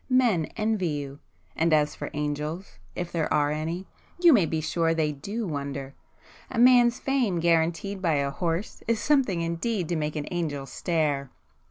[0.09, 5.93] Men envy you,—and as for angels,—if there are any,—you may be sure they do wonder!
[6.49, 11.29] A man's fame guaranteed by a horse, is something indeed to make an angel stare!"